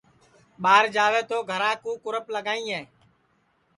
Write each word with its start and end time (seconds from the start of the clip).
ٻار 0.63 0.83
جاوے 0.95 1.21
تو 1.29 1.37
گھرا 1.51 1.71
کُو 1.83 1.91
کُرپ 2.03 2.25
لگائیں 2.35 2.83